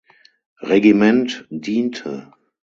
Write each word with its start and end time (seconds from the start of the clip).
Regiment 0.61 1.45
diente. 1.51 2.25